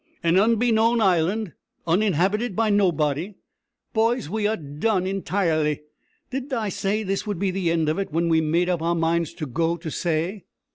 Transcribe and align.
"An 0.23 0.39
unbeknown 0.39 0.99
island, 0.99 1.53
uninhabited 1.85 2.55
by 2.55 2.71
nobody. 2.71 3.35
Boys, 3.93 4.31
we 4.31 4.47
are 4.47 4.57
done 4.57 5.03
for 5.03 5.09
intirely. 5.09 5.81
Didn't 6.31 6.53
I 6.53 6.69
say 6.69 7.03
this 7.03 7.27
would 7.27 7.37
be 7.37 7.51
the 7.51 7.69
end 7.69 7.87
of 7.87 7.99
it, 7.99 8.11
when 8.11 8.27
we 8.27 8.41
made 8.41 8.67
up 8.67 8.81
our 8.81 8.95
minds 8.95 9.31
to 9.35 9.45
go 9.45 9.77
to 9.77 9.91
say?" 9.91 10.45